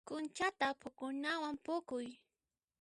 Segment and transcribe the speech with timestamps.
[0.07, 2.07] Q'unchata phukunawan phukuy.